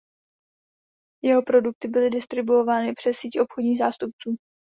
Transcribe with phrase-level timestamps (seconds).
[1.23, 4.35] Jeho produkty byly distribuovány přes síť obchodních zástupců.